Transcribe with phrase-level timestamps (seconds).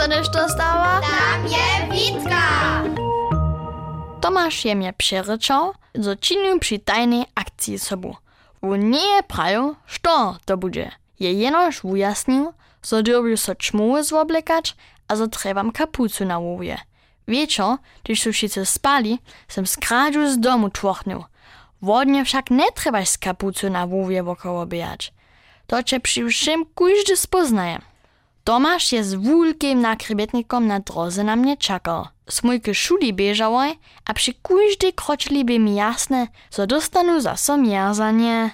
[0.00, 1.00] dostaneš to stała?
[1.00, 2.82] Tam je Witka!
[4.20, 8.16] Tomasz je mnie przeryczał, że czynił przy tajnej akcji sobu.
[8.62, 10.90] On nie prawił, što to będzie.
[11.20, 12.52] Je jenoż ujasnił,
[12.82, 14.76] że dobił so czmuły zwoblekać,
[15.08, 16.78] a że trebam kapucu na łowie.
[17.28, 21.24] Wieczor, gdyż su wszyscy spali, sem skradzu z domu tłochnił.
[21.82, 25.12] Wodnie wszak nie trzeba z kapucu na łowie wokoło bijać.
[25.66, 27.89] To cię przy wszym każdy spoznaje.
[28.44, 32.06] Tomasz je z wulkim nakrybietnikom na drodze na mnie czekał.
[32.30, 38.50] Smójky szuli bieżałoj, a przy każdej kroczli by mi jasne, że dostanu za so mierzanie.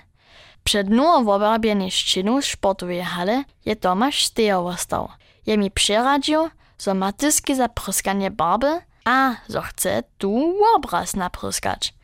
[0.65, 5.09] Przed nowo obrabienej szczynu sportowej hale je Tomasz stejowo stał.
[5.47, 11.95] Je mi przeradził, że ma tyski za pryskanie barby, a że chce tu obraz napryskać.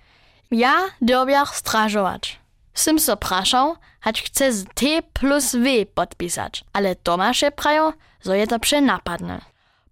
[0.51, 2.42] Ja dobiach strażować.
[2.75, 7.93] Sym so praszał, hać chce z T plus W podpisać, ale Tomasz je prajo,
[8.25, 9.41] że je to przenapadne.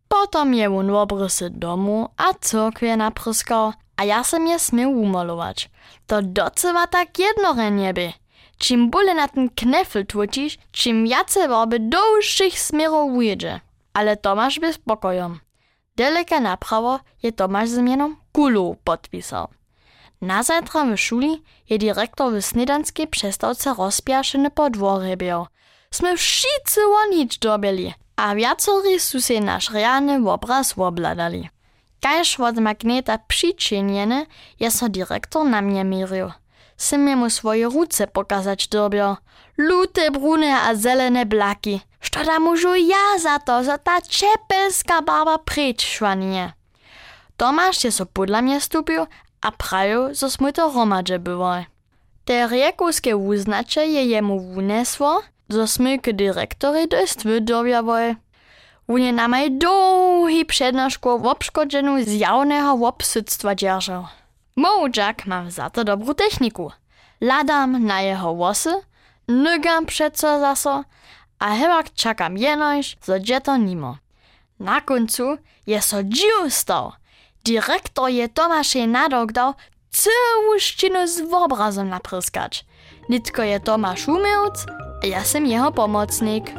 [0.08, 5.70] Potom je on obrysy domu a cyrkwie napryskał, a ja sam je umalować.
[6.06, 8.12] To docewa tak jednore nieby.
[8.58, 13.60] Czym bole na ten knefel tłucisz, czym jace warby do wszystkich smerów ujedzie.
[13.92, 15.40] Ale Tomasz by spokojom.
[15.96, 19.48] Deleka naprawo je Tomasz z mianom Kulu podpisał.
[20.20, 25.46] Na zajtra w szuli je dyrektor w snedanskiej przestawce rozpiaszeny po dworze biał.
[25.90, 31.48] Sme wszyscy łonić dobili, a wiacory su nasz realny obraz obladali.
[32.00, 34.26] Kaž od magneta przyczyniony,
[34.60, 36.30] je so dyrektor na mnie mierzył.
[36.76, 39.16] Sym mu swoje ruce pokazać dobiał.
[39.56, 41.80] Lute, brune a zelene blaki.
[42.00, 46.52] Što da můžu ja za to, że ta čepelska barba pryč švanie?
[47.36, 48.06] Tomasz je so
[48.60, 49.06] stupił,
[49.40, 51.64] a prajo, że smo to hromadže było.
[52.24, 52.48] Te
[53.16, 58.16] uznacze je jemu wunesło, że sme k dyrektory dost wydobjawoj.
[58.88, 64.06] Wunie namaj długi przednoszku w obszkodzeniu z jawnego obsyctwa dzierżał.
[64.56, 66.72] Mołdżak mam za to dobrą techniku.
[67.20, 68.70] Ladam na jeho włosy,
[69.28, 70.84] nygam przeco zaso,
[71.38, 73.96] a chyba czekam jenoś, że gdzie to nimo.
[74.60, 75.36] Na końcu
[75.66, 76.62] je so dziw.
[77.44, 78.28] Dyrektor je
[79.32, 79.54] dał
[79.90, 82.64] całą ścianę z obrazem napryskać.
[83.08, 84.44] Nitko je Tomasz umiał,
[85.02, 86.52] a ja sam jeho pomocnik.